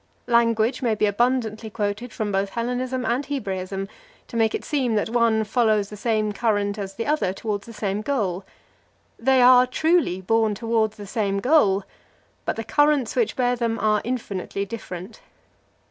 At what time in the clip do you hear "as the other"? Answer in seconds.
6.79-7.33